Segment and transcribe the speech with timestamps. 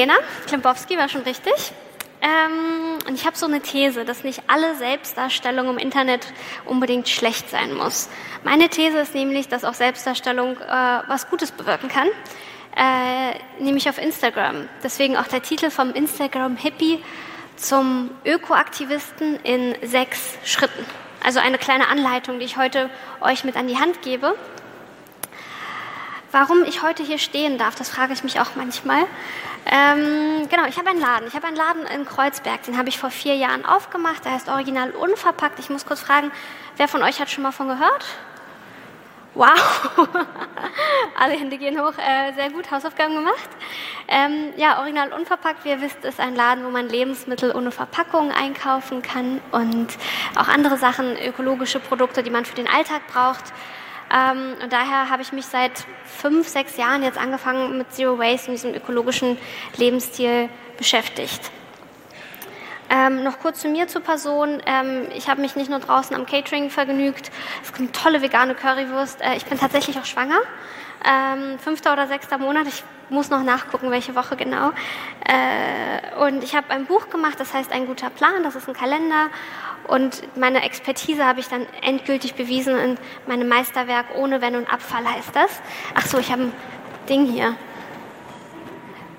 [0.00, 1.52] Milena Klimbowski, war schon richtig.
[2.22, 6.32] Ähm, und ich habe so eine These, dass nicht alle Selbstdarstellung im Internet
[6.64, 8.08] unbedingt schlecht sein muss.
[8.42, 12.08] Meine These ist nämlich, dass auch Selbstdarstellung äh, was Gutes bewirken kann,
[12.76, 14.70] äh, nämlich auf Instagram.
[14.82, 17.02] Deswegen auch der Titel vom Instagram Hippie
[17.56, 20.86] zum Ökoaktivisten in sechs Schritten.
[21.22, 22.88] Also eine kleine Anleitung, die ich heute
[23.20, 24.34] euch mit an die Hand gebe.
[26.32, 29.04] Warum ich heute hier stehen darf, das frage ich mich auch manchmal.
[29.66, 31.28] Ähm, genau, ich habe einen Laden.
[31.28, 34.24] Ich habe einen Laden in Kreuzberg, den habe ich vor vier Jahren aufgemacht.
[34.24, 35.58] Der heißt Original Unverpackt.
[35.58, 36.30] Ich muss kurz fragen,
[36.76, 38.06] wer von euch hat schon mal von gehört?
[39.34, 39.96] Wow,
[41.16, 41.92] alle Hände gehen hoch.
[41.96, 43.48] Äh, sehr gut, Hausaufgaben gemacht.
[44.08, 48.32] Ähm, ja, Original Unverpackt, wie ihr wisst, ist ein Laden, wo man Lebensmittel ohne Verpackung
[48.32, 49.86] einkaufen kann und
[50.34, 53.44] auch andere Sachen, ökologische Produkte, die man für den Alltag braucht.
[54.12, 58.48] Ähm, und daher habe ich mich seit fünf, sechs Jahren jetzt angefangen mit Zero Waste
[58.48, 59.38] und diesem ökologischen
[59.76, 61.50] Lebensstil beschäftigt.
[62.92, 64.60] Ähm, noch kurz zu mir zur Person.
[64.66, 67.30] Ähm, ich habe mich nicht nur draußen am Catering vergnügt.
[67.62, 69.20] Es gibt tolle vegane Currywurst.
[69.22, 70.40] Äh, ich bin tatsächlich auch schwanger.
[71.04, 72.66] Ähm, fünfter oder sechster Monat.
[72.66, 74.72] Ich muss noch nachgucken, welche Woche genau.
[75.24, 78.42] Äh, und ich habe ein Buch gemacht, das heißt Ein guter Plan.
[78.42, 79.28] Das ist ein Kalender.
[79.90, 85.04] Und meine Expertise habe ich dann endgültig bewiesen in meinem Meisterwerk Ohne Wenn und Abfall
[85.04, 85.60] heißt das.
[85.94, 86.52] Ach so, ich habe ein
[87.08, 87.56] Ding hier.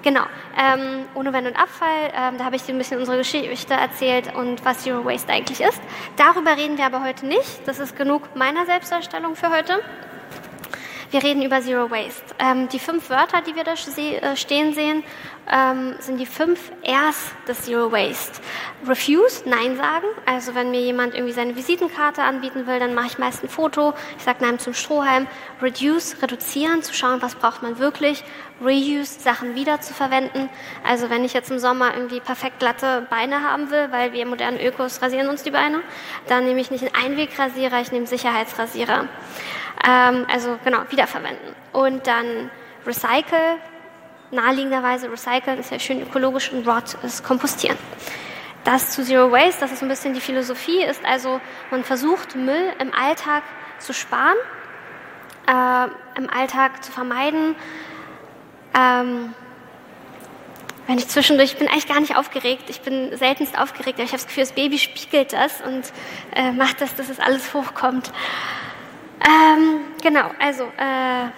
[0.02, 0.24] Genau,
[0.58, 4.34] ähm, ohne Wenn und Abfall, ähm, da habe ich dir ein bisschen unsere Geschichte erzählt
[4.34, 5.82] und was Zero Waste eigentlich ist.
[6.16, 7.68] Darüber reden wir aber heute nicht.
[7.68, 9.82] Das ist genug meiner Selbstdarstellung für heute.
[11.12, 12.24] Wir reden über Zero Waste.
[12.40, 15.04] Ähm, die fünf Wörter, die wir da äh, stehen sehen,
[15.52, 18.42] ähm, sind die fünf R's des Zero Waste.
[18.88, 20.06] Refuse, Nein sagen.
[20.26, 23.94] Also wenn mir jemand irgendwie seine Visitenkarte anbieten will, dann mache ich meist ein Foto.
[24.18, 25.28] Ich sage Nein zum Strohhalm.
[25.62, 28.24] Reduce, reduzieren, zu schauen, was braucht man wirklich.
[28.64, 30.50] Reuse, Sachen wieder zu verwenden.
[30.88, 34.62] Also wenn ich jetzt im Sommer irgendwie perfekt glatte Beine haben will, weil wir modernen
[34.62, 35.82] Ökos rasieren uns die Beine,
[36.28, 39.10] dann nehme ich nicht einen Einwegrasierer, ich nehme Sicherheitsrasierer.
[39.88, 41.56] Ähm, also genau, wiederverwenden.
[41.74, 42.52] Und dann
[42.86, 43.58] Recycle,
[44.32, 47.78] naheliegenderweise Recycle ist ja schön ökologisch und Rot ist Kompostieren.
[48.64, 52.74] Das zu Zero Waste, das ist ein bisschen die Philosophie, ist also, man versucht Müll
[52.80, 53.42] im Alltag
[53.80, 54.38] zu sparen,
[55.48, 57.56] äh, im Alltag zu vermeiden.
[58.78, 59.34] Ähm,
[60.86, 64.12] wenn ich zwischendurch, ich bin eigentlich gar nicht aufgeregt, ich bin seltenst aufgeregt, aber ich
[64.12, 65.92] habe das Gefühl, das Baby spiegelt das und
[66.36, 68.12] äh, macht das, dass es alles hochkommt.
[69.24, 71.30] Ähm, genau, also, äh,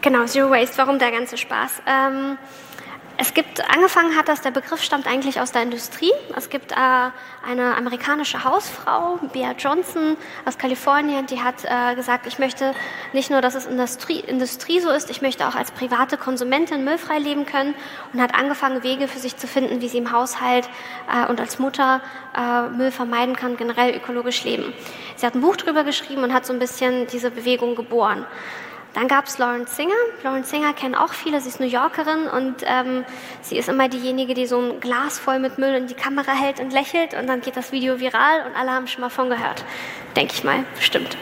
[0.00, 1.82] genau, Zero Waste, warum der ganze Spaß?
[1.86, 2.38] Ähm,
[3.18, 6.12] es gibt, angefangen hat das, der Begriff stammt eigentlich aus der Industrie.
[6.36, 12.38] Es gibt äh, eine amerikanische Hausfrau, Bea Johnson aus Kalifornien, die hat äh, gesagt, ich
[12.38, 12.74] möchte
[13.14, 17.18] nicht nur, dass es Industrie, Industrie so ist, ich möchte auch als private Konsumentin müllfrei
[17.18, 17.74] leben können
[18.12, 20.68] und hat angefangen, Wege für sich zu finden, wie sie im Haushalt
[21.10, 22.02] äh, und als Mutter
[22.36, 24.74] äh, Müll vermeiden kann, generell ökologisch leben.
[25.16, 28.26] Sie hat ein Buch drüber geschrieben und hat so ein bisschen diese Bewegung geboren.
[28.96, 29.92] Dann gab es Lauren Singer.
[30.22, 33.04] Lauren Singer kennen auch viele, sie ist New Yorkerin und ähm,
[33.42, 36.60] sie ist immer diejenige, die so ein Glas voll mit Müll in die Kamera hält
[36.60, 39.66] und lächelt und dann geht das Video viral und alle haben schon mal von gehört.
[40.16, 41.14] Denke ich mal, bestimmt.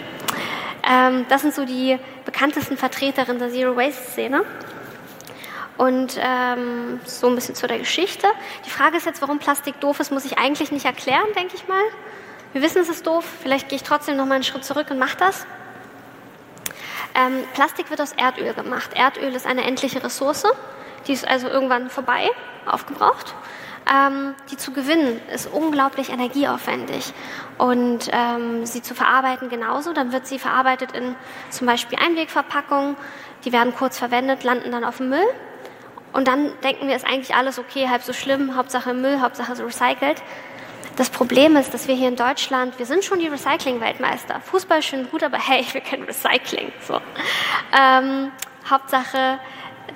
[0.88, 4.44] Ähm, das sind so die bekanntesten Vertreterinnen der Zero Waste Szene.
[5.76, 8.28] Und ähm, so ein bisschen zu der Geschichte.
[8.64, 11.66] Die Frage ist jetzt, warum Plastik doof ist, muss ich eigentlich nicht erklären, denke ich
[11.66, 11.82] mal.
[12.52, 13.24] Wir wissen, es ist doof.
[13.42, 15.44] Vielleicht gehe ich trotzdem noch mal einen Schritt zurück und mache das.
[17.14, 18.90] Ähm, Plastik wird aus Erdöl gemacht.
[18.94, 20.44] Erdöl ist eine endliche Ressource,
[21.06, 22.30] die ist also irgendwann vorbei,
[22.66, 23.34] aufgebraucht.
[23.92, 27.12] Ähm, die zu gewinnen ist unglaublich energieaufwendig
[27.58, 29.92] und ähm, sie zu verarbeiten genauso.
[29.92, 31.14] Dann wird sie verarbeitet in
[31.50, 32.96] zum Beispiel Einwegverpackungen,
[33.44, 35.26] die werden kurz verwendet, landen dann auf dem Müll
[36.14, 39.64] und dann denken wir, ist eigentlich alles okay, halb so schlimm, Hauptsache Müll, Hauptsache so
[39.64, 40.22] recycelt.
[40.96, 44.40] Das Problem ist, dass wir hier in Deutschland, wir sind schon die Recycling-Weltmeister.
[44.40, 46.72] Fußball schön gut, aber hey, wir können Recycling.
[46.86, 47.00] So.
[47.76, 48.30] Ähm,
[48.68, 49.38] Hauptsache,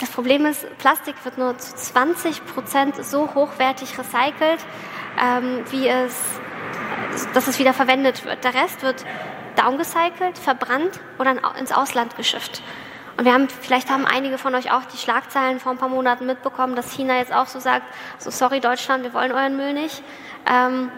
[0.01, 4.61] das Problem ist, Plastik wird nur zu 20 Prozent so hochwertig recycelt,
[5.23, 6.15] ähm, wie es,
[7.33, 8.43] dass es wieder verwendet wird.
[8.43, 9.05] Der Rest wird
[9.57, 12.63] downgecycelt, verbrannt oder ins Ausland geschifft.
[13.19, 16.25] Und wir haben, vielleicht haben einige von euch auch die Schlagzeilen vor ein paar Monaten
[16.25, 17.83] mitbekommen, dass China jetzt auch so sagt,
[18.19, 20.05] so sorry Deutschland, wir wollen euren Müll nicht.
[20.49, 20.89] Ähm,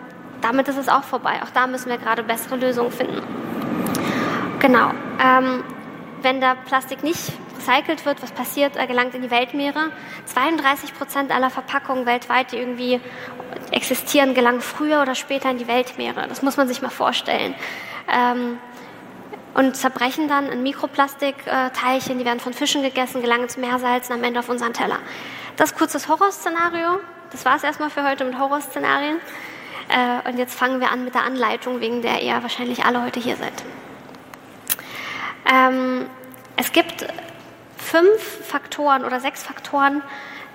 [0.43, 1.40] damit ist es auch vorbei.
[1.43, 3.22] Auch da müssen wir gerade bessere Lösungen finden.
[4.58, 4.90] Genau.
[5.19, 5.64] Ähm,
[6.20, 8.76] wenn der Plastik nicht recycelt wird, was passiert?
[8.76, 9.90] Er gelangt in die Weltmeere.
[10.26, 13.00] 32 Prozent aller Verpackungen weltweit, die irgendwie
[13.70, 16.26] existieren, gelangen früher oder später in die Weltmeere.
[16.28, 17.55] Das muss man sich mal vorstellen.
[18.12, 18.58] Ähm,
[19.55, 24.41] und zerbrechen dann in Mikroplastikteilchen, die werden von Fischen gegessen, gelangen zu Meersalzen am Ende
[24.41, 24.99] auf unseren Teller.
[25.56, 27.00] Das kurz das Horrorszenario.
[27.32, 29.19] Das war es erstmal für heute mit Horrorszenarien.
[29.88, 33.20] Äh, und jetzt fangen wir an mit der Anleitung, wegen der ihr wahrscheinlich alle heute
[33.20, 33.52] hier seid.
[35.52, 36.06] Ähm,
[36.56, 37.06] es gibt
[37.76, 40.02] fünf Faktoren oder sechs Faktoren,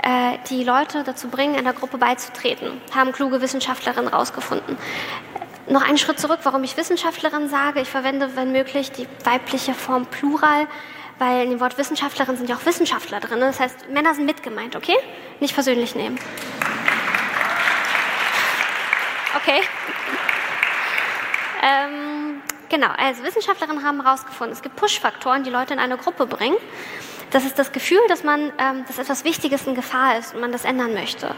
[0.02, 4.78] äh, die Leute dazu bringen, einer Gruppe beizutreten, haben kluge Wissenschaftlerinnen herausgefunden.
[5.68, 7.82] Noch einen Schritt zurück, warum ich Wissenschaftlerin sage.
[7.82, 10.68] Ich verwende, wenn möglich, die weibliche Form Plural,
[11.18, 13.40] weil in dem Wort Wissenschaftlerin sind ja auch Wissenschaftler drin.
[13.40, 14.96] Das heißt, Männer sind mitgemeint, okay?
[15.40, 16.20] Nicht persönlich nehmen.
[19.38, 19.62] Okay.
[21.64, 26.58] ähm, genau, also Wissenschaftlerinnen haben herausgefunden, es gibt Push-Faktoren, die Leute in eine Gruppe bringen.
[27.36, 30.54] Das ist das Gefühl, dass man, ähm, dass etwas Wichtiges in Gefahr ist und man
[30.54, 31.36] das ändern möchte.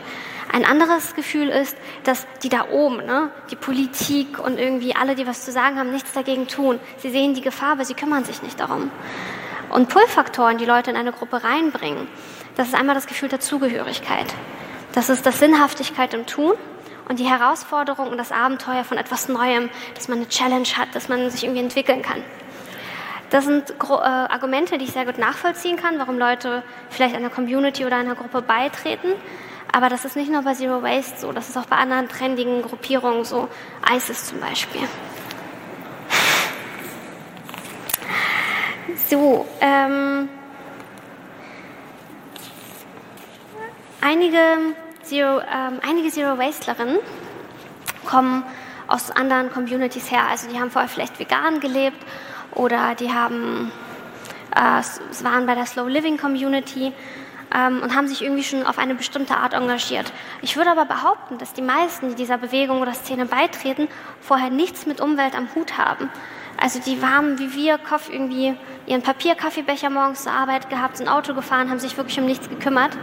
[0.54, 5.26] Ein anderes Gefühl ist, dass die da oben, ne, die Politik und irgendwie alle, die
[5.26, 6.80] was zu sagen haben, nichts dagegen tun.
[6.98, 8.92] Sie sehen die Gefahr, aber sie kümmern sich nicht darum.
[9.72, 12.08] Und Pull-Faktoren, die Leute in eine Gruppe reinbringen,
[12.58, 14.28] das ist einmal das Gefühl der Zugehörigkeit.
[14.94, 16.54] Das ist das Sinnhaftigkeit im Tun
[17.10, 21.10] und die Herausforderung und das Abenteuer von etwas Neuem, dass man eine Challenge hat, dass
[21.10, 22.24] man sich irgendwie entwickeln kann.
[23.30, 27.86] Das sind äh, Argumente, die ich sehr gut nachvollziehen kann, warum Leute vielleicht einer Community
[27.86, 29.10] oder einer Gruppe beitreten.
[29.74, 32.62] Aber das ist nicht nur bei Zero Waste so, das ist auch bei anderen trendigen
[32.62, 33.50] Gruppierungen so,
[33.94, 34.82] ISIS zum Beispiel.
[39.10, 40.30] So, ähm,
[44.00, 44.40] einige
[45.04, 47.00] Zero, ähm, einige Zero Wastelerinnen
[48.06, 48.44] kommen
[48.88, 50.24] aus anderen Communities her.
[50.30, 51.98] Also die haben vorher vielleicht vegan gelebt
[52.58, 53.72] oder die haben,
[54.56, 54.82] äh,
[55.24, 56.92] waren bei der Slow Living Community
[57.56, 60.12] ähm, und haben sich irgendwie schon auf eine bestimmte Art engagiert.
[60.42, 63.88] Ich würde aber behaupten, dass die meisten, die dieser Bewegung oder Szene beitreten,
[64.20, 66.10] vorher nichts mit Umwelt am Hut haben.
[66.60, 68.56] Also die haben wie wir Kopf irgendwie
[68.88, 72.98] ihren Papierkaffeebecher morgens zur Arbeit gehabt, sind Auto gefahren, haben sich wirklich um nichts gekümmert.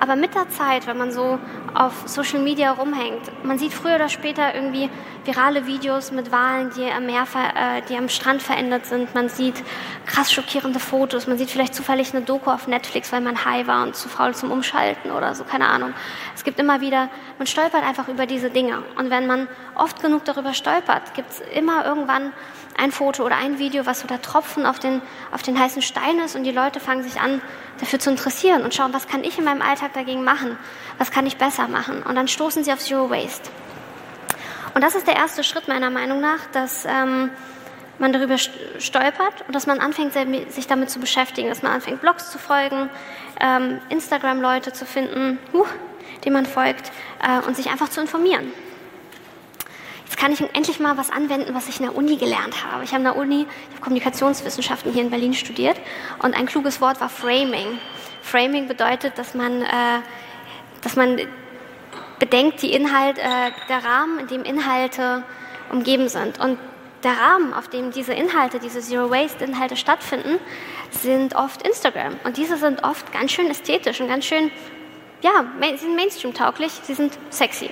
[0.00, 1.38] Aber mit der Zeit, wenn man so
[1.74, 4.88] auf Social Media rumhängt, man sieht früher oder später irgendwie
[5.26, 9.14] virale Videos mit Walen, die am, Meer, äh, die am Strand verändert sind.
[9.14, 9.62] Man sieht
[10.06, 11.26] krass schockierende Fotos.
[11.26, 14.34] Man sieht vielleicht zufällig eine Doku auf Netflix, weil man high war und zu faul
[14.34, 15.92] zum Umschalten oder so, keine Ahnung.
[16.34, 18.82] Es gibt immer wieder, man stolpert einfach über diese Dinge.
[18.96, 22.32] Und wenn man oft genug darüber stolpert, gibt es immer irgendwann
[22.80, 26.18] ein Foto oder ein Video, was so der Tropfen auf den, auf den heißen Stein
[26.18, 27.42] ist und die Leute fangen sich an,
[27.78, 30.58] dafür zu interessieren und schauen, was kann ich in meinem Alltag dagegen machen,
[30.98, 32.02] was kann ich besser machen.
[32.02, 33.50] Und dann stoßen sie auf Zero Waste.
[34.74, 37.30] Und das ist der erste Schritt meiner Meinung nach, dass ähm,
[37.98, 40.14] man darüber stolpert und dass man anfängt,
[40.48, 42.88] sich damit zu beschäftigen, dass man anfängt, Blogs zu folgen,
[43.40, 45.66] ähm, Instagram-Leute zu finden, uh,
[46.24, 46.90] denen man folgt
[47.22, 48.52] äh, und sich einfach zu informieren.
[50.20, 52.84] Kann ich endlich mal was anwenden, was ich in der Uni gelernt habe.
[52.84, 55.80] Ich habe in der Uni ich habe Kommunikationswissenschaften hier in Berlin studiert
[56.22, 57.78] und ein kluges Wort war Framing.
[58.20, 60.00] Framing bedeutet, dass man, äh,
[60.82, 61.18] dass man
[62.18, 65.22] bedenkt die Inhalt, äh, der Rahmen, in dem Inhalte
[65.72, 66.38] umgeben sind.
[66.38, 66.58] Und
[67.02, 70.38] der Rahmen, auf dem diese Inhalte, diese Zero-Waste-Inhalte stattfinden,
[70.90, 72.16] sind oft Instagram.
[72.24, 74.50] Und diese sind oft ganz schön ästhetisch und ganz schön,
[75.22, 77.70] ja, sie sind Mainstream-tauglich, sie sind sexy.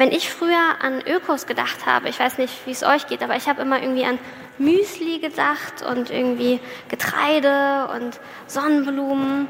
[0.00, 3.36] Wenn ich früher an Ökos gedacht habe, ich weiß nicht, wie es euch geht, aber
[3.36, 4.18] ich habe immer irgendwie an
[4.56, 9.46] Müsli gedacht und irgendwie Getreide und Sonnenblumen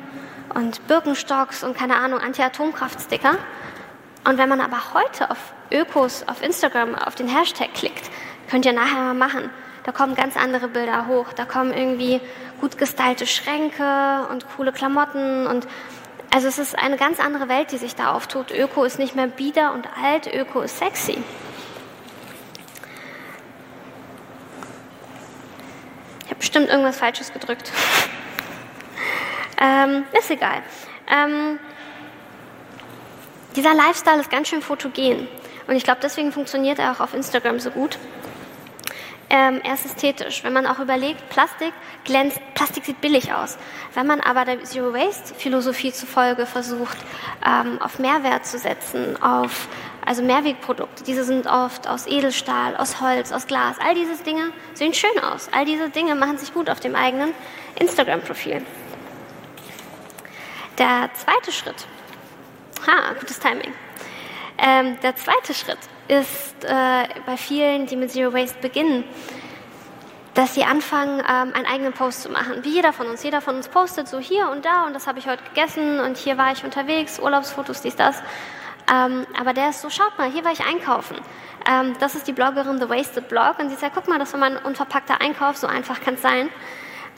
[0.53, 3.37] und Birkenstocks und keine Ahnung, Anti-Atomkraft-Sticker.
[4.25, 5.39] Und wenn man aber heute auf
[5.71, 8.11] Ökos auf Instagram auf den Hashtag klickt,
[8.51, 9.51] könnt ihr nachher mal machen.
[9.85, 11.33] Da kommen ganz andere Bilder hoch.
[11.33, 12.21] Da kommen irgendwie
[12.61, 15.69] gut gestylte Schränke und coole Klamotten und
[16.33, 18.53] also es ist eine ganz andere Welt, die sich da auftut.
[18.53, 21.19] Öko ist nicht mehr bieder und alt, Öko ist sexy.
[26.25, 27.73] Ich habe bestimmt irgendwas Falsches gedrückt.
[29.61, 30.63] ähm, ist egal.
[31.09, 31.59] Ähm,
[33.57, 35.27] dieser Lifestyle ist ganz schön fotogen.
[35.67, 37.99] Und ich glaube, deswegen funktioniert er auch auf Instagram so gut
[39.31, 40.43] ähm, er ist ästhetisch.
[40.43, 41.73] Wenn man auch überlegt, Plastik
[42.05, 43.57] glänzt, Plastik sieht billig aus.
[43.95, 46.99] Wenn man aber der Zero Waste Philosophie zufolge versucht,
[47.47, 49.69] ähm, auf Mehrwert zu setzen, auf
[50.05, 53.77] also Mehrwegprodukte, diese sind oft aus Edelstahl, aus Holz, aus Glas.
[53.87, 55.49] All diese Dinge sehen schön aus.
[55.53, 57.33] All diese Dinge machen sich gut auf dem eigenen
[57.79, 58.63] Instagram-Profil.
[60.79, 61.87] Der zweite Schritt,
[62.87, 63.73] ha, gutes Timing.
[64.59, 65.79] Ähm, der zweite Schritt
[66.11, 69.05] ist äh, bei vielen, die mit Zero Waste beginnen,
[70.35, 72.65] dass sie anfangen, ähm, einen eigenen Post zu machen.
[72.65, 73.23] Wie jeder von uns.
[73.23, 76.17] Jeder von uns postet so hier und da und das habe ich heute gegessen und
[76.17, 78.23] hier war ich unterwegs, Urlaubsfotos, dies, das.
[78.93, 81.17] Ähm, aber der ist so, schaut mal, hier war ich einkaufen.
[81.71, 84.41] Ähm, das ist die Bloggerin The Wasted Blog und sie sagt, guck mal, das war
[84.41, 86.49] mein unverpackter Einkauf, so einfach kann es sein.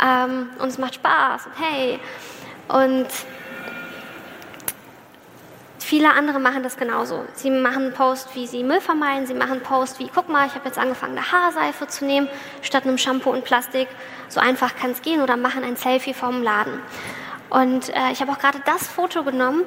[0.04, 1.98] Ähm, und es macht Spaß und hey.
[2.68, 3.08] Und
[5.84, 7.24] viele andere machen das genauso.
[7.34, 9.26] Sie machen einen Post, wie sie Müll vermeiden.
[9.26, 12.28] Sie machen einen Post wie, guck mal, ich habe jetzt angefangen, eine Haarseife zu nehmen,
[12.62, 13.88] statt einem Shampoo und Plastik.
[14.28, 15.22] So einfach kann es gehen.
[15.22, 16.80] Oder machen ein Selfie vom Laden.
[17.50, 19.64] Und äh, ich habe auch gerade das Foto genommen,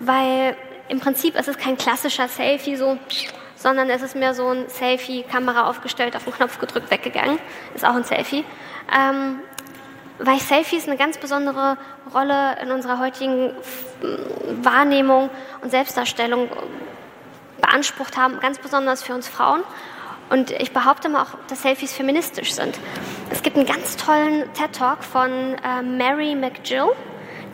[0.00, 0.56] weil
[0.88, 2.98] im Prinzip ist es kein klassischer Selfie, so,
[3.54, 7.38] sondern es ist mehr so ein Selfie, Kamera aufgestellt, auf den Knopf gedrückt, weggegangen.
[7.74, 8.44] Ist auch ein Selfie.
[8.94, 9.40] Ähm,
[10.18, 11.76] weil Selfies eine ganz besondere
[12.14, 13.52] Rolle in unserer heutigen
[14.62, 15.30] Wahrnehmung
[15.62, 16.48] und Selbstdarstellung
[17.60, 19.62] beansprucht haben, ganz besonders für uns Frauen.
[20.30, 22.78] Und ich behaupte mal auch, dass Selfies feministisch sind.
[23.30, 26.88] Es gibt einen ganz tollen TED-Talk von äh, Mary McGill,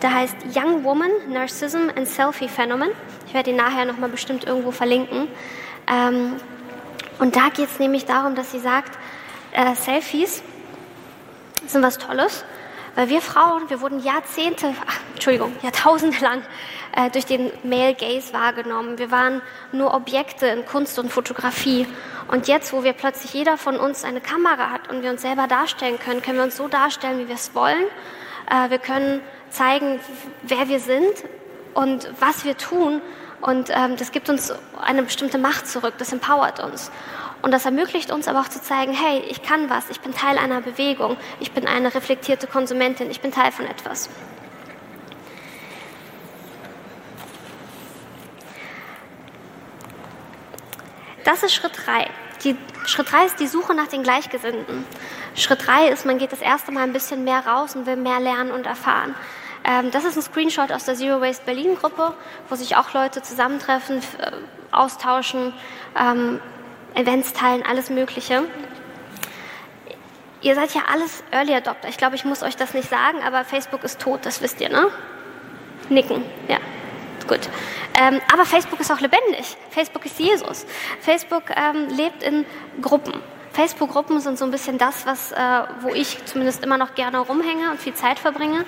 [0.02, 2.94] der heißt Young Woman, Narcissism and Selfie Phenomenon.
[3.26, 5.28] Ich werde ihn nachher nochmal bestimmt irgendwo verlinken.
[5.88, 6.36] Ähm,
[7.18, 8.96] und da geht es nämlich darum, dass sie sagt,
[9.52, 10.42] äh, Selfies
[11.70, 12.44] sind was Tolles,
[12.94, 16.42] weil wir Frauen, wir wurden Jahrzehnte, ach, Entschuldigung, Jahrtausende lang
[16.96, 18.98] äh, durch den Male Gaze wahrgenommen.
[18.98, 21.86] Wir waren nur Objekte in Kunst und Fotografie.
[22.28, 25.46] Und jetzt, wo wir plötzlich jeder von uns eine Kamera hat und wir uns selber
[25.46, 27.84] darstellen können, können wir uns so darstellen, wie wir es wollen.
[28.50, 29.20] Äh, wir können
[29.50, 30.00] zeigen,
[30.42, 31.24] wer wir sind
[31.74, 33.00] und was wir tun.
[33.40, 36.90] Und ähm, das gibt uns eine bestimmte Macht zurück, das empowert uns.
[37.40, 40.38] Und das ermöglicht uns aber auch zu zeigen, hey, ich kann was, ich bin Teil
[40.38, 44.08] einer Bewegung, ich bin eine reflektierte Konsumentin, ich bin Teil von etwas.
[51.24, 52.08] Das ist Schritt 3.
[52.42, 54.84] Die, Schritt 3 ist die Suche nach den Gleichgesinnten.
[55.34, 58.18] Schritt 3 ist, man geht das erste Mal ein bisschen mehr raus und will mehr
[58.18, 59.14] lernen und erfahren.
[59.64, 62.14] Ähm, das ist ein Screenshot aus der Zero Waste Berlin Gruppe,
[62.48, 64.30] wo sich auch Leute zusammentreffen, äh,
[64.70, 65.52] austauschen,
[65.98, 66.40] ähm,
[66.94, 68.44] Events teilen, alles Mögliche.
[70.40, 71.88] Ihr seid ja alles Early Adopter.
[71.88, 74.68] Ich glaube, ich muss euch das nicht sagen, aber Facebook ist tot, das wisst ihr,
[74.68, 74.90] ne?
[75.88, 76.58] Nicken, ja.
[77.26, 77.48] Gut.
[78.00, 79.56] Ähm, aber Facebook ist auch lebendig.
[79.70, 80.64] Facebook ist Jesus.
[81.00, 82.46] Facebook ähm, lebt in
[82.80, 83.14] Gruppen.
[83.52, 85.36] Facebook-Gruppen sind so ein bisschen das, was, äh,
[85.80, 88.64] wo ich zumindest immer noch gerne rumhänge und viel Zeit verbringe,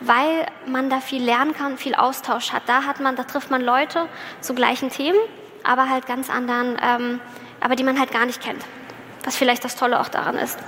[0.00, 2.64] weil man da viel lernen kann, viel Austausch hat.
[2.66, 4.08] Da hat man, da trifft man Leute
[4.40, 5.18] zu gleichen Themen,
[5.62, 7.20] aber halt ganz anderen ähm,
[7.64, 8.62] aber die man halt gar nicht kennt.
[9.24, 10.58] Was vielleicht das Tolle auch daran ist.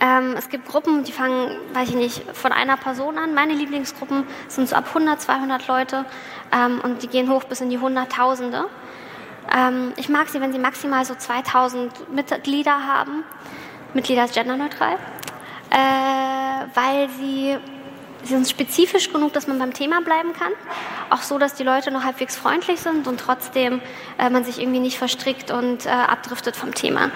[0.00, 3.34] Ähm, es gibt Gruppen, die fangen, weiß ich nicht, von einer Person an.
[3.34, 6.04] Meine Lieblingsgruppen sind so ab 100, 200 Leute
[6.52, 8.66] ähm, und die gehen hoch bis in die Hunderttausende.
[9.56, 13.24] Ähm, ich mag sie, wenn sie maximal so 2000 Mitglieder haben.
[13.94, 14.98] Mitglieder ist genderneutral,
[15.70, 17.56] äh, weil sie
[18.24, 20.52] Sie sind spezifisch genug, dass man beim Thema bleiben kann.
[21.10, 23.80] Auch so, dass die Leute noch halbwegs freundlich sind und trotzdem
[24.18, 27.10] äh, man sich irgendwie nicht verstrickt und äh, abdriftet vom Thema.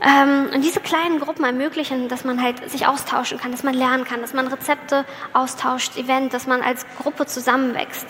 [0.00, 4.04] Ähm, und diese kleinen Gruppen ermöglichen, dass man halt sich austauschen kann, dass man lernen
[4.04, 8.06] kann, dass man Rezepte austauscht, Event, dass man als Gruppe zusammenwächst.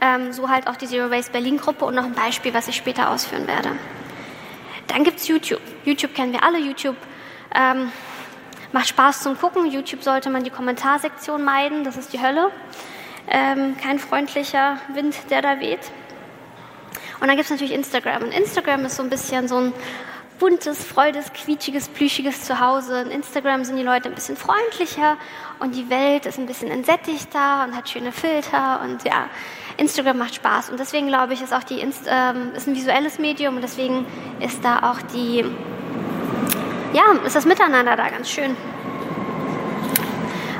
[0.00, 2.76] Ähm, so halt auch die Zero Waste Berlin Gruppe und noch ein Beispiel, was ich
[2.76, 3.70] später ausführen werde.
[4.88, 5.60] Dann gibt es YouTube.
[5.84, 6.58] YouTube kennen wir alle.
[6.58, 6.96] YouTube
[7.54, 7.92] ähm,
[8.72, 9.70] Macht Spaß zum Gucken.
[9.70, 12.50] YouTube sollte man die Kommentarsektion meiden, das ist die Hölle.
[13.26, 15.90] Ähm, kein freundlicher Wind, der da weht.
[17.20, 18.22] Und dann gibt es natürlich Instagram.
[18.22, 19.72] Und Instagram ist so ein bisschen so ein
[20.38, 23.00] buntes, freudes, quietschiges, plüschiges Zuhause.
[23.00, 25.16] In Instagram sind die Leute ein bisschen freundlicher
[25.58, 29.28] und die Welt ist ein bisschen entsättigter und hat schöne Filter und ja,
[29.78, 30.70] Instagram macht Spaß.
[30.70, 34.06] Und deswegen glaube ich, ist auch die Inst ähm, ist ein visuelles Medium und deswegen
[34.40, 35.44] ist da auch die
[36.98, 38.56] ja, ist das Miteinander da ganz schön.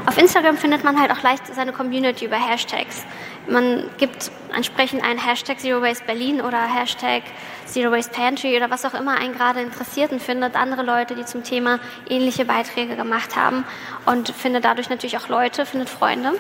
[0.07, 3.05] Auf Instagram findet man halt auch leicht seine Community über Hashtags.
[3.49, 7.25] Man gibt entsprechend einen Hashtag Zero Waste Berlin oder Hashtag
[7.67, 11.25] Zero Waste Pantry oder was auch immer einen gerade interessiert und findet andere Leute, die
[11.25, 13.65] zum Thema ähnliche Beiträge gemacht haben
[14.07, 16.35] und findet dadurch natürlich auch Leute, findet Freunde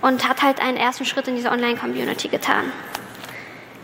[0.00, 2.72] und hat halt einen ersten Schritt in diese Online-Community getan.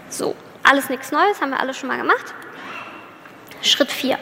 [0.08, 2.34] So, alles nichts Neues, haben wir alles schon mal gemacht.
[3.60, 4.18] Schritt 4.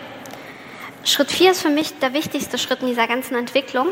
[1.04, 3.88] Schritt 4 ist für mich der wichtigste Schritt in dieser ganzen Entwicklung,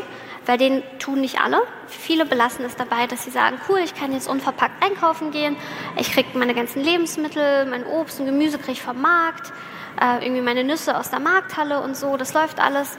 [0.47, 1.61] weil den tun nicht alle.
[1.87, 5.55] Viele belassen es dabei, dass sie sagen, cool, ich kann jetzt unverpackt einkaufen gehen,
[5.95, 9.53] ich kriege meine ganzen Lebensmittel, mein Obst und Gemüse kriege ich vom Markt,
[10.01, 12.97] äh, irgendwie meine Nüsse aus der Markthalle und so, das läuft alles.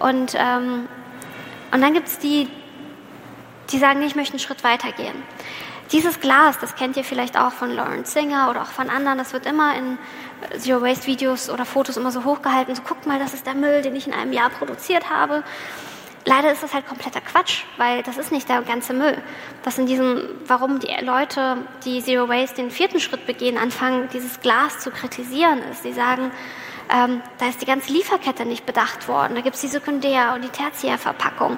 [0.00, 0.88] Und, ähm,
[1.70, 2.48] und dann gibt es die,
[3.70, 5.22] die sagen, ich möchte einen Schritt weiter gehen.
[5.92, 9.32] Dieses Glas, das kennt ihr vielleicht auch von Lawrence Singer oder auch von anderen, das
[9.32, 9.98] wird immer in
[10.58, 13.82] Zero Waste Videos oder Fotos immer so hochgehalten, so guckt mal, das ist der Müll,
[13.82, 15.42] den ich in einem Jahr produziert habe.
[16.26, 19.22] leider ist das halt kompletter Quatsch, weil das ist nicht der ganze Müll.
[19.62, 24.40] Was in diesem, warum die Leute, die Zero Waste den vierten Schritt begehen, anfangen, dieses
[24.40, 26.30] Glas zu kritisieren, ist, sie sagen,
[26.90, 29.34] ähm, da ist die ganze Lieferkette nicht bedacht worden.
[29.34, 31.56] Da gibt es die Sekundär- und die Tertiärverpackung.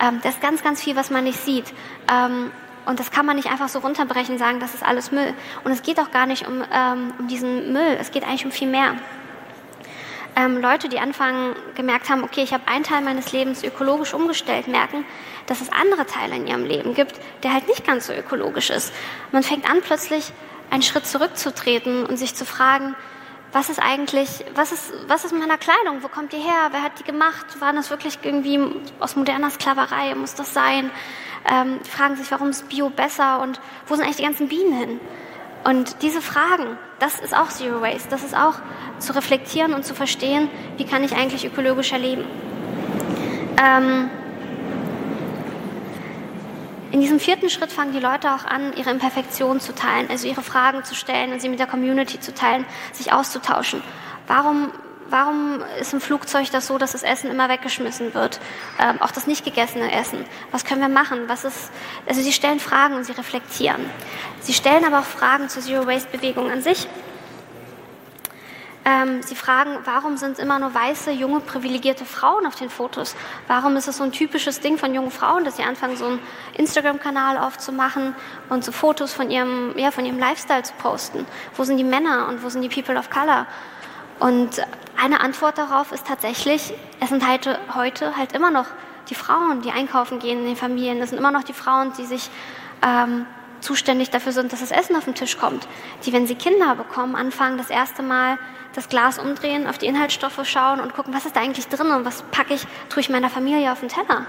[0.00, 1.72] Ähm, da ist ganz, ganz viel, was man nicht sieht.
[2.12, 2.50] Ähm,
[2.88, 5.34] und das kann man nicht einfach so runterbrechen und sagen, das ist alles Müll.
[5.62, 8.50] Und es geht auch gar nicht um, ähm, um diesen Müll, es geht eigentlich um
[8.50, 8.96] viel mehr.
[10.34, 14.68] Ähm, Leute, die anfangen, gemerkt haben, okay, ich habe einen Teil meines Lebens ökologisch umgestellt,
[14.68, 15.04] merken,
[15.46, 18.90] dass es andere Teile in ihrem Leben gibt, der halt nicht ganz so ökologisch ist.
[19.32, 20.32] Man fängt an, plötzlich
[20.70, 22.96] einen Schritt zurückzutreten und sich zu fragen,
[23.52, 26.02] was ist eigentlich, was ist, was ist mit meiner Kleidung?
[26.02, 26.68] Wo kommt die her?
[26.70, 27.60] Wer hat die gemacht?
[27.60, 28.60] Waren das wirklich irgendwie
[28.98, 30.14] aus moderner Sklaverei?
[30.14, 30.90] Muss das sein?
[31.50, 35.00] Ähm, fragen sich, warum ist Bio besser und wo sind eigentlich die ganzen Bienen hin?
[35.64, 38.08] Und diese Fragen, das ist auch Zero Waste.
[38.10, 38.54] Das ist auch
[38.98, 42.24] zu reflektieren und zu verstehen, wie kann ich eigentlich ökologischer leben.
[43.62, 44.10] Ähm,
[46.90, 50.42] in diesem vierten Schritt fangen die Leute auch an, ihre Imperfektionen zu teilen, also ihre
[50.42, 53.82] Fragen zu stellen und sie mit der Community zu teilen, sich auszutauschen.
[54.26, 54.72] Warum,
[55.10, 58.40] warum ist im Flugzeug das so, dass das Essen immer weggeschmissen wird?
[58.80, 60.24] Ähm, auch das nicht gegessene Essen.
[60.50, 61.28] Was können wir machen?
[61.28, 61.70] Was ist,
[62.06, 63.84] also sie stellen Fragen und sie reflektieren.
[64.40, 66.88] Sie stellen aber auch Fragen zur Zero Waste Bewegung an sich
[68.88, 73.14] ähm, sie fragen, warum sind immer nur weiße, junge, privilegierte Frauen auf den Fotos?
[73.46, 76.20] Warum ist es so ein typisches Ding von jungen Frauen, dass sie anfangen, so einen
[76.56, 78.14] Instagram-Kanal aufzumachen
[78.48, 81.26] und so Fotos von ihrem, ja, von ihrem Lifestyle zu posten?
[81.54, 83.46] Wo sind die Männer und wo sind die People of Color?
[84.20, 84.62] Und
[85.00, 88.66] eine Antwort darauf ist tatsächlich, es sind halt, heute halt immer noch
[89.08, 91.00] die Frauen, die einkaufen gehen in den Familien.
[91.00, 92.28] Es sind immer noch die Frauen, die sich
[92.82, 93.24] ähm,
[93.60, 95.66] zuständig dafür sind, dass das Essen auf den Tisch kommt.
[96.04, 98.38] Die, wenn sie Kinder bekommen, anfangen, das erste Mal
[98.74, 102.04] das Glas umdrehen, auf die Inhaltsstoffe schauen und gucken, was ist da eigentlich drin und
[102.04, 104.26] was packe ich, tue ich meiner Familie auf den Teller.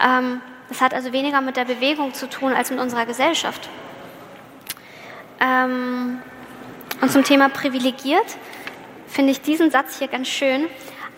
[0.00, 3.68] Ähm, das hat also weniger mit der Bewegung zu tun als mit unserer Gesellschaft.
[5.40, 6.22] Ähm,
[7.00, 8.36] und zum Thema privilegiert
[9.14, 10.64] finde ich diesen Satz hier ganz schön.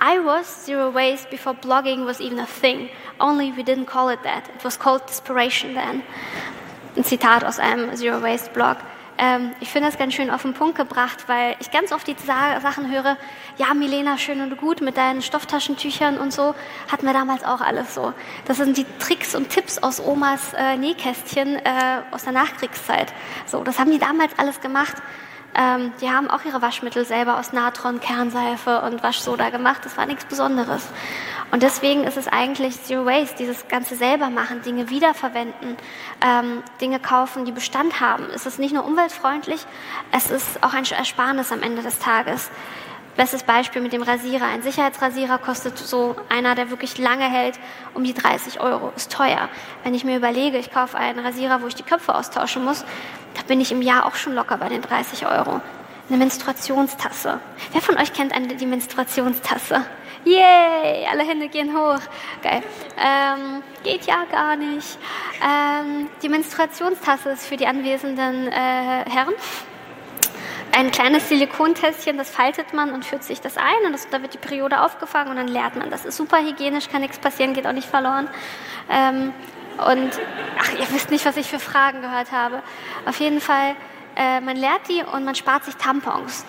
[0.03, 2.91] I was zero waste before blogging was even a thing.
[3.19, 4.43] Only we didn't call it that.
[4.55, 6.03] It was called desperation then.
[6.97, 8.77] Ein Zitat aus einem Zero Waste Blog.
[9.19, 12.17] Ähm, ich finde das ganz schön auf den Punkt gebracht, weil ich ganz oft die
[12.27, 13.17] Sachen höre,
[13.57, 16.55] ja, Milena, schön und gut mit deinen Stofftaschentüchern und so,
[16.91, 18.13] hatten wir damals auch alles so.
[18.45, 23.13] Das sind die Tricks und Tipps aus Omas äh, Nähkästchen äh, aus der Nachkriegszeit.
[23.47, 24.97] So, das haben die damals alles gemacht.
[25.55, 29.83] Ähm, die haben auch ihre Waschmittel selber aus Natron, Kernseife und Waschsoda gemacht.
[29.85, 30.87] Das war nichts Besonderes.
[31.53, 35.77] Und deswegen ist es eigentlich Zero Waste, dieses ganze selber machen, Dinge wiederverwenden,
[36.21, 38.27] ähm, Dinge kaufen, die Bestand haben.
[38.35, 39.65] Es ist nicht nur umweltfreundlich,
[40.13, 42.51] es ist auch ein Ersparnis am Ende des Tages.
[43.17, 44.45] Bestes Beispiel mit dem Rasierer.
[44.45, 47.59] Ein Sicherheitsrasierer kostet so einer, der wirklich lange hält,
[47.95, 48.93] um die 30 Euro.
[48.95, 49.49] Ist teuer.
[49.85, 52.85] Wenn ich mir überlege, ich kaufe einen Rasierer, wo ich die Köpfe austauschen muss,
[53.35, 55.63] da bin ich im Jahr auch schon locker bei den 30 Euro.
[56.09, 57.41] Eine Menstruationstasse.
[57.73, 59.83] Wer von euch kennt eine, die Menstruationstasse?
[60.27, 62.01] Yay, alle Hände gehen hoch.
[62.43, 62.63] Geil.
[62.99, 64.99] Ähm, geht ja gar nicht.
[65.43, 69.35] Ähm, die Menstruationstasse ist für die anwesenden äh, Herren
[70.77, 74.35] ein kleines Silikontässchen, das faltet man und führt sich das ein und das, da wird
[74.35, 75.89] die Periode aufgefangen und dann leert man.
[75.89, 78.29] Das ist super hygienisch, kann nichts passieren, geht auch nicht verloren.
[78.91, 79.33] Ähm,
[79.79, 80.11] und
[80.61, 82.63] ach, ihr wisst nicht, was ich für Fragen gehört habe.
[83.07, 83.75] Auf jeden Fall,
[84.17, 86.45] äh, man leert die und man spart sich Tampons.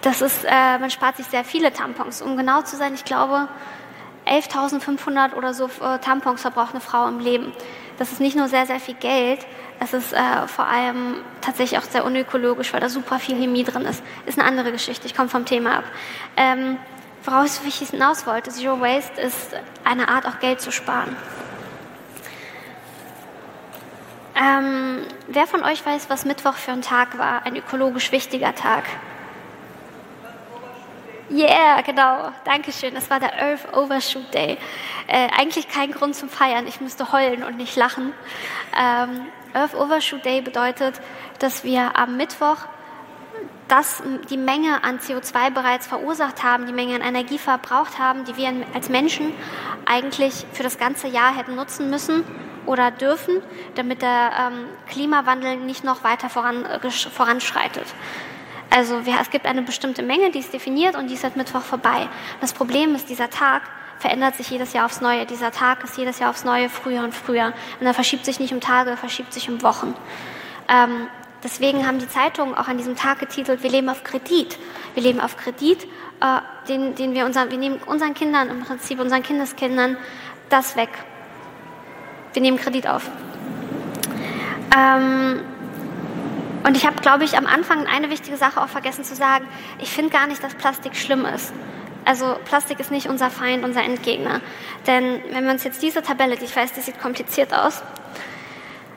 [0.00, 2.22] Das ist, äh, man spart sich sehr viele Tampons.
[2.22, 3.46] Um genau zu sein, ich glaube,
[4.26, 7.52] 11.500 oder so äh, Tampons verbraucht eine Frau im Leben.
[7.98, 9.46] Das ist nicht nur sehr, sehr viel Geld,
[9.82, 13.82] es ist äh, vor allem tatsächlich auch sehr unökologisch, weil da super viel Chemie drin
[13.82, 14.02] ist.
[14.26, 15.84] Ist eine andere Geschichte, ich komme vom Thema ab.
[16.36, 16.78] Ähm,
[17.24, 19.50] woraus ich hinaus wollte, Zero Waste ist
[19.84, 21.16] eine Art, auch Geld zu sparen.
[24.36, 27.44] Ähm, wer von euch weiß, was Mittwoch für ein Tag war?
[27.44, 28.84] Ein ökologisch wichtiger Tag.
[31.32, 32.30] Yeah, genau.
[32.44, 32.94] Dankeschön.
[32.94, 34.58] Das war der Earth Overshoot Day.
[35.06, 36.66] Äh, eigentlich kein Grund zum Feiern.
[36.66, 38.12] Ich müsste heulen und nicht lachen.
[38.78, 41.00] Ähm, Earth Overshoot Day bedeutet,
[41.38, 42.58] dass wir am Mittwoch
[43.68, 48.36] das, die Menge an CO2 bereits verursacht haben, die Menge an Energie verbraucht haben, die
[48.36, 49.32] wir als Menschen
[49.86, 52.24] eigentlich für das ganze Jahr hätten nutzen müssen
[52.66, 53.42] oder dürfen,
[53.74, 57.86] damit der ähm, Klimawandel nicht noch weiter voran, äh, voranschreitet.
[58.74, 62.08] Also es gibt eine bestimmte Menge, die ist definiert und die ist seit Mittwoch vorbei.
[62.40, 63.62] Das Problem ist, dieser Tag
[63.98, 65.26] verändert sich jedes Jahr aufs Neue.
[65.26, 67.52] Dieser Tag ist jedes Jahr aufs Neue früher und früher.
[67.80, 69.94] Und er verschiebt sich nicht um Tage, er verschiebt sich um Wochen.
[70.68, 71.06] Ähm,
[71.44, 74.58] deswegen haben die Zeitungen auch an diesem Tag getitelt, wir leben auf Kredit.
[74.94, 75.84] Wir leben auf Kredit,
[76.20, 79.98] äh, den, den wir, unseren, wir nehmen unseren Kindern, im Prinzip unseren Kindeskindern,
[80.48, 80.88] das weg.
[82.32, 83.10] Wir nehmen Kredit auf.
[84.74, 85.42] Ähm,
[86.64, 89.46] und ich habe, glaube ich, am Anfang eine wichtige Sache auch vergessen zu sagen.
[89.80, 91.52] Ich finde gar nicht, dass Plastik schlimm ist.
[92.04, 94.40] Also Plastik ist nicht unser Feind, unser Endgegner.
[94.86, 97.82] Denn wenn wir uns jetzt diese Tabelle, die ich weiß, die sieht kompliziert aus,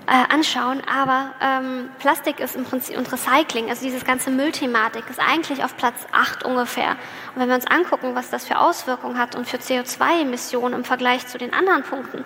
[0.07, 5.19] äh, anschauen, aber ähm, Plastik ist im Prinzip und Recycling, also dieses ganze Müllthematik, ist
[5.19, 6.91] eigentlich auf Platz 8 ungefähr.
[7.33, 11.25] Und wenn wir uns angucken, was das für Auswirkungen hat und für CO2-Emissionen im Vergleich
[11.27, 12.23] zu den anderen Punkten,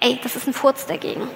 [0.00, 1.28] ey, das ist ein Furz dagegen.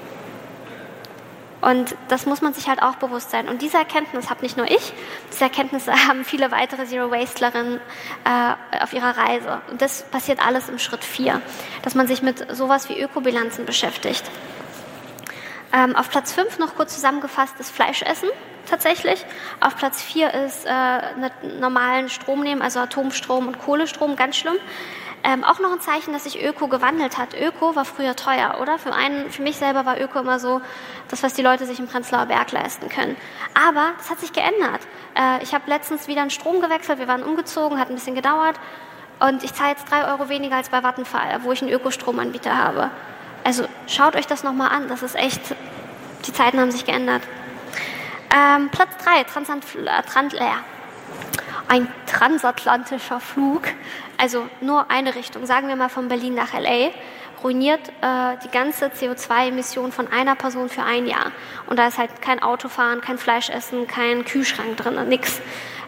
[1.61, 3.49] Und das muss man sich halt auch bewusst sein.
[3.49, 4.93] Und diese Erkenntnis habe nicht nur ich,
[5.33, 7.81] diese Erkenntnisse haben viele weitere Zero Wastelerinnen
[8.25, 9.63] äh, auf ihrer Reise.
[9.71, 11.41] Und das passiert alles im Schritt 4,
[11.83, 14.25] dass man sich mit sowas wie Ökobilanzen beschäftigt.
[15.73, 18.29] Ähm, auf Platz 5 noch kurz zusammengefasst ist Fleischessen
[18.69, 19.25] tatsächlich.
[19.61, 24.57] Auf Platz 4 ist äh, normalen Strom nehmen, also Atomstrom und Kohlestrom, ganz schlimm.
[25.27, 27.35] Ähm, auch noch ein Zeichen, dass sich Öko gewandelt hat.
[27.35, 28.79] Öko war früher teuer, oder?
[28.79, 30.61] Für, einen, für mich selber war Öko immer so
[31.09, 33.17] das, was die Leute sich im Prenzlauer Berg leisten können.
[33.55, 34.83] Aber das hat sich geändert.
[35.15, 38.57] Äh, ich habe letztens wieder einen Strom gewechselt, wir waren umgezogen, hat ein bisschen gedauert.
[39.19, 42.91] Und ich zahle jetzt drei Euro weniger als bei Vattenfall, wo ich einen Ökostromanbieter habe.
[43.45, 44.89] Also schaut euch das nochmal an.
[44.89, 45.41] Das ist echt,
[46.27, 47.23] die Zeiten haben sich geändert.
[48.35, 49.65] Ähm, Platz 3, Transant,
[50.13, 50.41] Trans, äh,
[51.69, 53.63] ein transatlantischer Flug,
[54.19, 56.91] also nur eine Richtung, sagen wir mal von Berlin nach LA,
[57.43, 61.33] ruiniert äh, die ganze CO2-Emission von einer Person für ein Jahr.
[61.67, 65.41] Und da ist halt kein Autofahren, kein Fleischessen, kein Kühlschrank drin, nix.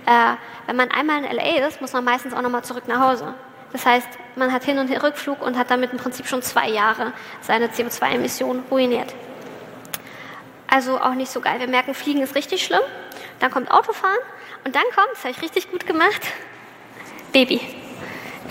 [0.07, 0.35] Äh,
[0.67, 3.35] wenn man einmal in LA ist, muss man meistens auch nochmal zurück nach Hause.
[3.73, 7.13] Das heißt, man hat Hin- und Rückflug und hat damit im Prinzip schon zwei Jahre
[7.41, 9.15] seine CO2-Emissionen ruiniert.
[10.67, 11.59] Also auch nicht so geil.
[11.59, 12.81] Wir merken, Fliegen ist richtig schlimm.
[13.41, 14.19] Dann kommt Autofahren
[14.65, 16.23] und dann kommt, das habe ich richtig gut gemacht,
[17.33, 17.61] Baby.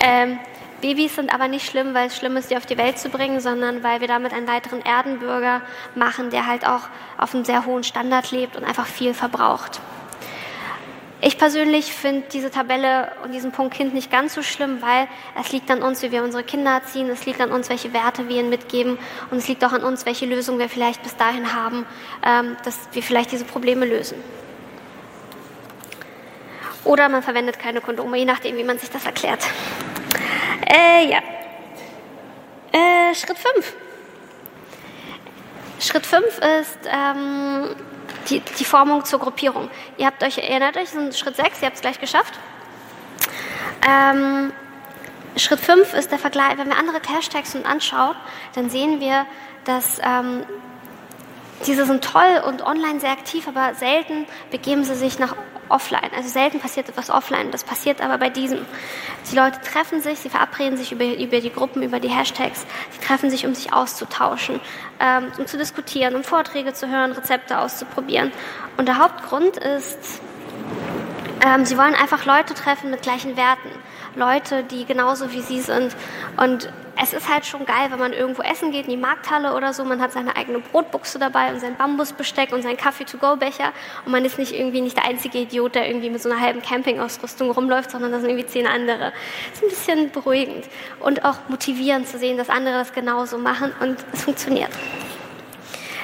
[0.00, 0.38] Ähm,
[0.80, 3.40] Babys sind aber nicht schlimm, weil es schlimm ist, die auf die Welt zu bringen,
[3.40, 5.62] sondern weil wir damit einen weiteren Erdenbürger
[5.94, 6.82] machen, der halt auch
[7.18, 9.80] auf einem sehr hohen Standard lebt und einfach viel verbraucht.
[11.22, 15.08] Ich persönlich finde diese Tabelle und diesen Punkt Kind nicht ganz so schlimm, weil
[15.40, 18.28] es liegt an uns, wie wir unsere Kinder erziehen, es liegt an uns, welche Werte
[18.28, 18.98] wir ihnen mitgeben
[19.30, 21.86] und es liegt auch an uns, welche Lösungen wir vielleicht bis dahin haben,
[22.22, 24.22] ähm, dass wir vielleicht diese Probleme lösen.
[26.86, 29.44] Oder man verwendet keine Kondome, je nachdem, wie man sich das erklärt.
[30.64, 31.18] Äh, ja.
[32.70, 33.74] Äh, Schritt 5.
[35.80, 37.74] Schritt 5 ist ähm,
[38.30, 39.68] die, die Formung zur Gruppierung.
[39.98, 42.38] Ihr habt euch erinnert euch, ist Schritt 6, ihr habt es gleich geschafft.
[43.86, 44.52] Ähm,
[45.36, 48.14] Schritt 5 ist der Vergleich, wenn wir andere Hashtags uns anschauen,
[48.54, 49.26] dann sehen wir,
[49.64, 50.44] dass ähm,
[51.66, 55.34] diese sind toll und online sehr aktiv, aber selten begeben sie sich nach
[55.68, 56.10] offline.
[56.14, 57.50] Also selten passiert etwas offline.
[57.50, 58.64] Das passiert aber bei diesem.
[59.30, 62.66] Die Leute treffen sich, sie verabreden sich über, über die Gruppen, über die Hashtags.
[62.90, 64.60] Sie treffen sich, um sich auszutauschen,
[65.00, 68.32] ähm, um zu diskutieren, um Vorträge zu hören, Rezepte auszuprobieren.
[68.76, 70.20] Und der Hauptgrund ist,
[71.46, 73.70] ähm, sie wollen einfach Leute treffen mit gleichen Werten.
[74.14, 75.94] Leute, die genauso wie sie sind.
[76.36, 79.72] Und es ist halt schon geil, wenn man irgendwo essen geht, in die Markthalle oder
[79.72, 83.72] so, man hat seine eigene Brotbuchse dabei und sein Bambusbesteck und seinen Kaffee-to-go-Becher
[84.04, 86.62] und man ist nicht irgendwie nicht der einzige Idiot, der irgendwie mit so einer halben
[86.62, 89.12] Campingausrüstung rumläuft, sondern da sind irgendwie zehn andere.
[89.50, 90.66] Das ist ein bisschen beruhigend
[91.00, 94.70] und auch motivierend zu sehen, dass andere das genauso machen und es funktioniert.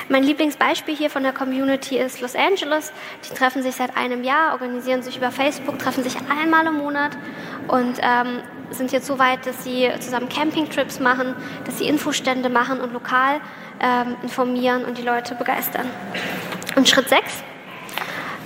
[0.09, 2.93] Mein Lieblingsbeispiel hier von der Community ist Los Angeles.
[3.25, 7.13] Die treffen sich seit einem Jahr, organisieren sich über Facebook, treffen sich einmal im Monat
[7.69, 12.81] und ähm, sind jetzt so weit, dass sie zusammen Campingtrips machen, dass sie Infostände machen
[12.81, 13.41] und lokal
[13.81, 15.87] ähm, informieren und die Leute begeistern.
[16.77, 17.43] Und Schritt 6.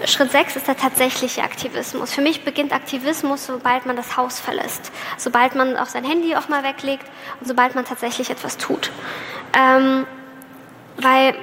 [0.04, 2.12] Schritt 6 ist der tatsächliche Aktivismus.
[2.12, 6.48] Für mich beginnt Aktivismus, sobald man das Haus verlässt, sobald man auch sein Handy auch
[6.48, 7.06] mal weglegt
[7.40, 8.90] und sobald man tatsächlich etwas tut.
[9.54, 10.06] Ähm,
[10.98, 11.34] weil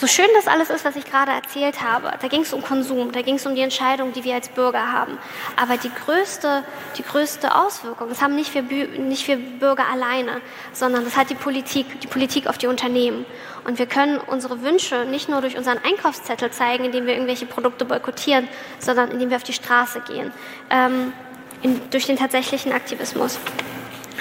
[0.00, 3.12] so schön das alles ist, was ich gerade erzählt habe, da ging es um Konsum,
[3.12, 5.18] da ging es um die Entscheidung, die wir als Bürger haben.
[5.56, 6.64] Aber die größte,
[6.96, 10.40] die größte Auswirkung, das haben nicht wir, nicht wir Bürger alleine,
[10.72, 13.26] sondern das hat die Politik, die Politik auf die Unternehmen.
[13.64, 17.84] Und wir können unsere Wünsche nicht nur durch unseren Einkaufszettel zeigen, indem wir irgendwelche Produkte
[17.84, 20.32] boykottieren, sondern indem wir auf die Straße gehen,
[20.70, 21.12] ähm,
[21.60, 23.38] in, durch den tatsächlichen Aktivismus.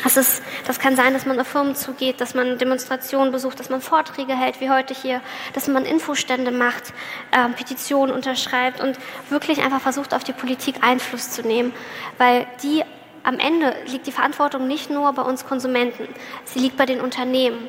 [0.03, 3.69] Das, ist, das kann sein, dass man auf Firmen zugeht, dass man Demonstrationen besucht, dass
[3.69, 5.21] man Vorträge hält, wie heute hier,
[5.53, 6.93] dass man Infostände macht,
[7.31, 8.97] äh, Petitionen unterschreibt und
[9.29, 11.73] wirklich einfach versucht, auf die Politik Einfluss zu nehmen.
[12.17, 12.83] Weil die
[13.23, 16.07] am Ende liegt die Verantwortung nicht nur bei uns Konsumenten,
[16.45, 17.67] sie liegt bei den Unternehmen.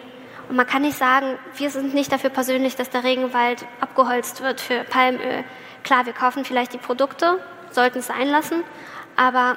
[0.49, 4.61] Und man kann nicht sagen, wir sind nicht dafür persönlich, dass der Regenwald abgeholzt wird
[4.61, 5.45] für Palmöl.
[5.85, 7.39] Klar, wir kaufen vielleicht die Produkte,
[7.71, 8.63] sollten es sein lassen,
[9.17, 9.57] aber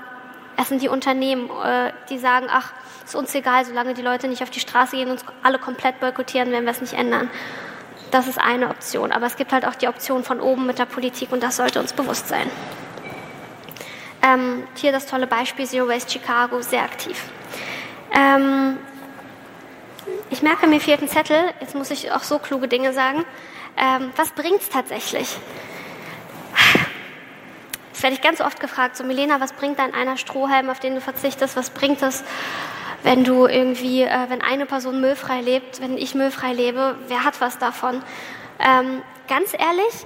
[0.57, 2.71] Es sind die Unternehmen, äh, die sagen, ach,
[3.05, 5.99] ist uns egal, solange die Leute nicht auf die Straße gehen und uns alle komplett
[5.99, 7.29] boykottieren, werden wir es nicht ändern.
[8.11, 9.11] Das ist eine Option.
[9.11, 11.79] Aber es gibt halt auch die Option von oben mit der Politik und das sollte
[11.79, 12.49] uns bewusst sein.
[14.21, 17.21] Ähm, hier das tolle Beispiel Zero Waste Chicago, sehr aktiv.
[18.13, 18.77] Ähm,
[20.29, 21.37] ich merke, mir fehlt ein Zettel.
[21.59, 23.25] Jetzt muss ich auch so kluge Dinge sagen.
[23.75, 25.37] Ähm, was bringt es tatsächlich?
[27.93, 28.97] Das werde ich ganz oft gefragt.
[28.97, 31.55] So, Milena, was bringt dein einer Strohhalm, auf den du verzichtest?
[31.55, 32.23] Was bringt es,
[33.03, 36.97] wenn du irgendwie, äh, wenn eine Person müllfrei lebt, wenn ich müllfrei lebe?
[37.07, 38.03] Wer hat was davon?
[38.59, 40.05] Ähm, ganz ehrlich,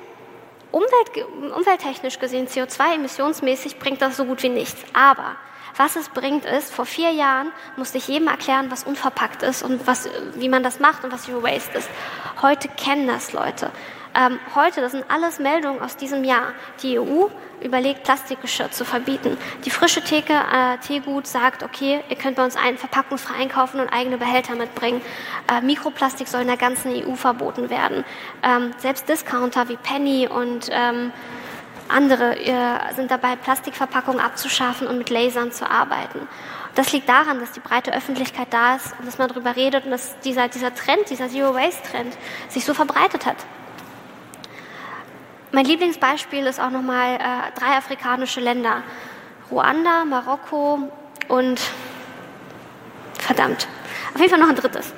[0.72, 4.84] Umwelt, umwelttechnisch gesehen, CO2-emissionsmäßig bringt das so gut wie nichts.
[4.94, 5.38] Aber
[5.78, 9.88] was es bringt ist, vor vier Jahren musste ich jedem erklären, was unverpackt ist und
[9.88, 11.90] was, wie man das macht und was Zero Waste ist.
[12.42, 13.72] Heute kennen das Leute.
[14.18, 16.54] Ähm, heute, das sind alles Meldungen aus diesem Jahr.
[16.82, 17.28] Die EU
[17.62, 19.38] überlegt, Plastikgeschirr zu verbieten.
[19.64, 23.90] Die frische Theke, äh, Teegut sagt, okay, ihr könnt bei uns einen verpackungsfrei einkaufen und
[23.90, 25.02] eigene Behälter mitbringen.
[25.52, 28.04] Äh, Mikroplastik soll in der ganzen EU verboten werden.
[28.42, 31.12] Ähm, selbst Discounter wie Penny und ähm,
[31.88, 36.28] andere äh, sind dabei, Plastikverpackungen abzuschaffen und mit Lasern zu arbeiten.
[36.76, 39.92] Das liegt daran, dass die breite Öffentlichkeit da ist und dass man darüber redet und
[39.92, 42.16] dass dieser, dieser Trend, dieser Zero-Waste-Trend
[42.50, 43.38] sich so verbreitet hat.
[45.58, 48.84] Mein Lieblingsbeispiel ist auch nochmal äh, drei afrikanische Länder.
[49.50, 50.88] Ruanda, Marokko
[51.30, 51.60] und
[53.18, 53.68] verdammt,
[54.14, 54.94] auf jeden Fall noch ein drittes.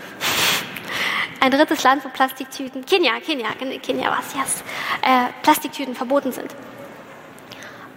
[1.39, 3.47] Ein drittes Land, wo Plastiktüten, Kenia, Kenia,
[3.81, 4.63] Kenia war es, yes,
[5.01, 6.53] äh, Plastiktüten verboten sind.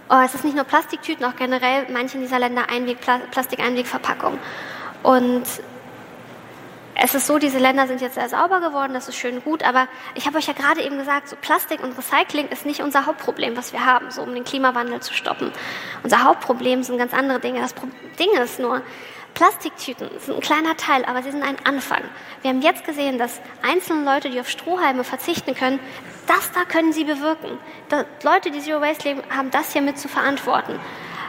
[0.09, 2.99] Oh, es ist nicht nur Plastiktüten, auch generell manche dieser Länder Einweg,
[3.31, 4.39] Plastikeinwegverpackung.
[5.03, 5.43] Und
[6.95, 9.87] es ist so, diese Länder sind jetzt sehr sauber geworden, das ist schön gut, aber
[10.15, 13.57] ich habe euch ja gerade eben gesagt, so Plastik und Recycling ist nicht unser Hauptproblem,
[13.57, 15.51] was wir haben, so um den Klimawandel zu stoppen.
[16.03, 17.61] Unser Hauptproblem sind ganz andere Dinge.
[17.61, 17.73] Das
[18.19, 18.81] Ding ist nur,
[19.33, 22.01] Plastiktüten sind ein kleiner Teil, aber sie sind ein Anfang.
[22.41, 25.79] Wir haben jetzt gesehen, dass einzelne Leute, die auf Strohhalme verzichten können,
[26.27, 27.57] das da können sie bewirken.
[27.89, 30.79] Da, Leute, die Zero Waste leben, haben das hier mit zu verantworten.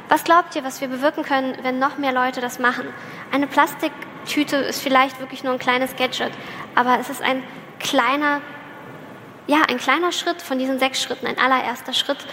[0.09, 2.87] Was glaubt ihr, was wir bewirken können, wenn noch mehr Leute das machen?
[3.33, 3.47] Eine
[4.25, 6.33] Tüte ist vielleicht wirklich nur ein kleines Gadget,
[6.75, 7.43] aber es ist ein
[7.79, 8.41] kleiner,
[9.47, 12.27] ja, ein kleiner Schritt von diesen sechs Schritten, ein allererster Schritt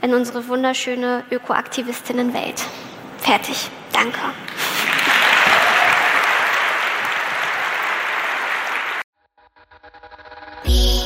[0.00, 2.62] in unsere wunderschöne Ökoaktivistinnenwelt.
[3.18, 3.70] Fertig.
[3.92, 4.18] Danke.
[10.64, 11.01] Peace.